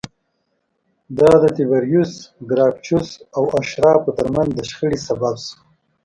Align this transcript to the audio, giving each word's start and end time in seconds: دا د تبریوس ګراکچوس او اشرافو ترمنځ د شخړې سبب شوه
دا 1.17 1.31
د 1.43 1.45
تبریوس 1.57 2.13
ګراکچوس 2.49 3.09
او 3.37 3.43
اشرافو 3.59 4.11
ترمنځ 4.17 4.49
د 4.55 4.59
شخړې 4.69 4.99
سبب 5.07 5.35
شوه 5.45 5.61